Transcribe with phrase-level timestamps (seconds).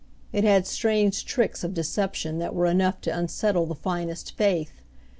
[0.33, 4.81] It had strange tricks of deception that were enough to unsettle the finest faith.